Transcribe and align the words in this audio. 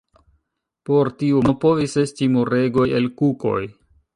Por 0.89 1.11
tiu 1.19 1.43
mono 1.43 1.55
povis 1.65 1.95
esti 2.05 2.31
muregoj 2.39 2.89
el 3.01 3.07
kukoj. 3.21 3.59